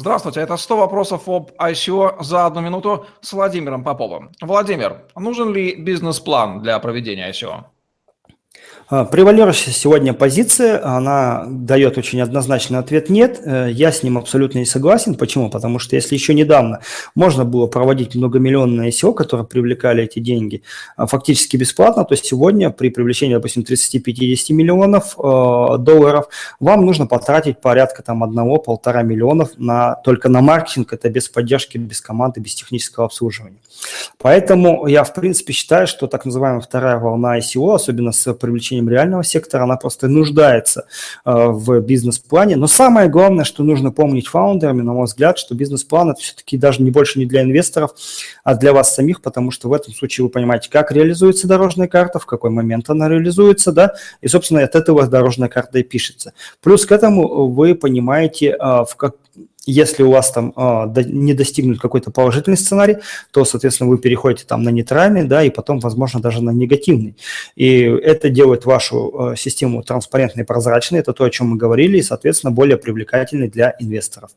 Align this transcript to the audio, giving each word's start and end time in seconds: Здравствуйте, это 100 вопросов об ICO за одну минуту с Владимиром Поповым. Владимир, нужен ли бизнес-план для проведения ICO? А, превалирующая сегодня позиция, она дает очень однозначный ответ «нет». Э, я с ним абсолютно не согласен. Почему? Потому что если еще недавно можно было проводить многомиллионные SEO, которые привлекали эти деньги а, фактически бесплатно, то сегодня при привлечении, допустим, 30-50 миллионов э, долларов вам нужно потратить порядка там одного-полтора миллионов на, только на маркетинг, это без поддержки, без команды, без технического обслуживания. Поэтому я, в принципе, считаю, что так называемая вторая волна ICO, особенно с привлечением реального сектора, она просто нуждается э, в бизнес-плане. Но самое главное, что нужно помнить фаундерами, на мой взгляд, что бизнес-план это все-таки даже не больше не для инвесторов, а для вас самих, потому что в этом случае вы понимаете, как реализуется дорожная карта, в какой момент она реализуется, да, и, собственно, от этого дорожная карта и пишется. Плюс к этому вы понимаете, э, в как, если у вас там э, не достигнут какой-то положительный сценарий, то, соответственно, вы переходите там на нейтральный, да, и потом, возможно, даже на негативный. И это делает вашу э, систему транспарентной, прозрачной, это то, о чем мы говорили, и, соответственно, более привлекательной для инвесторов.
Здравствуйте, 0.00 0.38
это 0.38 0.56
100 0.56 0.76
вопросов 0.76 1.28
об 1.28 1.50
ICO 1.58 2.22
за 2.22 2.46
одну 2.46 2.60
минуту 2.60 3.06
с 3.20 3.32
Владимиром 3.32 3.82
Поповым. 3.82 4.30
Владимир, 4.40 5.02
нужен 5.16 5.52
ли 5.52 5.74
бизнес-план 5.74 6.62
для 6.62 6.78
проведения 6.78 7.28
ICO? 7.30 7.64
А, 8.90 9.04
превалирующая 9.04 9.72
сегодня 9.72 10.14
позиция, 10.14 10.82
она 10.82 11.44
дает 11.46 11.98
очень 11.98 12.22
однозначный 12.22 12.78
ответ 12.78 13.10
«нет». 13.10 13.38
Э, 13.44 13.68
я 13.70 13.92
с 13.92 14.02
ним 14.02 14.16
абсолютно 14.16 14.60
не 14.60 14.64
согласен. 14.64 15.14
Почему? 15.14 15.50
Потому 15.50 15.78
что 15.78 15.94
если 15.94 16.14
еще 16.14 16.32
недавно 16.32 16.80
можно 17.14 17.44
было 17.44 17.66
проводить 17.66 18.14
многомиллионные 18.14 18.88
SEO, 18.88 19.12
которые 19.12 19.46
привлекали 19.46 20.04
эти 20.04 20.20
деньги 20.20 20.62
а, 20.96 21.06
фактически 21.06 21.58
бесплатно, 21.58 22.04
то 22.06 22.16
сегодня 22.16 22.70
при 22.70 22.88
привлечении, 22.88 23.34
допустим, 23.34 23.62
30-50 23.62 24.54
миллионов 24.54 25.18
э, 25.18 25.78
долларов 25.78 26.28
вам 26.58 26.86
нужно 26.86 27.06
потратить 27.06 27.60
порядка 27.60 28.02
там 28.02 28.24
одного-полтора 28.24 29.02
миллионов 29.02 29.50
на, 29.58 29.96
только 29.96 30.30
на 30.30 30.40
маркетинг, 30.40 30.94
это 30.94 31.10
без 31.10 31.28
поддержки, 31.28 31.76
без 31.76 32.00
команды, 32.00 32.40
без 32.40 32.54
технического 32.54 33.04
обслуживания. 33.04 33.58
Поэтому 34.18 34.86
я, 34.86 35.04
в 35.04 35.14
принципе, 35.14 35.52
считаю, 35.52 35.86
что 35.86 36.06
так 36.06 36.24
называемая 36.24 36.60
вторая 36.60 36.98
волна 36.98 37.38
ICO, 37.38 37.74
особенно 37.74 38.12
с 38.12 38.32
привлечением 38.34 38.77
реального 38.86 39.24
сектора, 39.24 39.62
она 39.62 39.76
просто 39.76 40.08
нуждается 40.08 40.84
э, 41.24 41.32
в 41.32 41.80
бизнес-плане. 41.80 42.56
Но 42.56 42.66
самое 42.66 43.08
главное, 43.08 43.46
что 43.46 43.62
нужно 43.62 43.90
помнить 43.90 44.26
фаундерами, 44.28 44.82
на 44.82 44.92
мой 44.92 45.06
взгляд, 45.06 45.38
что 45.38 45.54
бизнес-план 45.54 46.10
это 46.10 46.20
все-таки 46.20 46.58
даже 46.58 46.82
не 46.82 46.90
больше 46.90 47.18
не 47.18 47.24
для 47.24 47.42
инвесторов, 47.42 47.94
а 48.44 48.54
для 48.54 48.74
вас 48.74 48.94
самих, 48.94 49.22
потому 49.22 49.50
что 49.50 49.70
в 49.70 49.72
этом 49.72 49.94
случае 49.94 50.24
вы 50.24 50.30
понимаете, 50.30 50.68
как 50.70 50.92
реализуется 50.92 51.48
дорожная 51.48 51.88
карта, 51.88 52.18
в 52.18 52.26
какой 52.26 52.50
момент 52.50 52.90
она 52.90 53.08
реализуется, 53.08 53.72
да, 53.72 53.94
и, 54.20 54.28
собственно, 54.28 54.62
от 54.62 54.74
этого 54.74 55.06
дорожная 55.06 55.48
карта 55.48 55.78
и 55.78 55.82
пишется. 55.82 56.34
Плюс 56.60 56.84
к 56.84 56.92
этому 56.92 57.48
вы 57.48 57.74
понимаете, 57.74 58.50
э, 58.50 58.56
в 58.58 58.94
как, 58.96 59.14
если 59.70 60.02
у 60.02 60.10
вас 60.10 60.30
там 60.30 60.52
э, 60.56 61.02
не 61.06 61.34
достигнут 61.34 61.80
какой-то 61.80 62.10
положительный 62.10 62.56
сценарий, 62.56 62.96
то, 63.30 63.44
соответственно, 63.44 63.90
вы 63.90 63.98
переходите 63.98 64.44
там 64.46 64.62
на 64.62 64.70
нейтральный, 64.70 65.24
да, 65.24 65.42
и 65.42 65.50
потом, 65.50 65.78
возможно, 65.80 66.20
даже 66.20 66.42
на 66.42 66.50
негативный. 66.50 67.16
И 67.54 67.80
это 67.80 68.30
делает 68.30 68.64
вашу 68.64 69.32
э, 69.32 69.36
систему 69.36 69.82
транспарентной, 69.82 70.44
прозрачной, 70.44 71.00
это 71.00 71.12
то, 71.12 71.24
о 71.24 71.30
чем 71.30 71.48
мы 71.48 71.56
говорили, 71.56 71.98
и, 71.98 72.02
соответственно, 72.02 72.50
более 72.50 72.78
привлекательной 72.78 73.48
для 73.48 73.74
инвесторов. 73.78 74.30